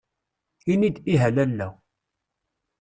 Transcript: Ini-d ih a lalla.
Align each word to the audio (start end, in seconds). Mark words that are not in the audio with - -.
Ini-d 0.71 0.97
ih 1.13 1.23
a 1.27 1.29
lalla. 1.35 1.67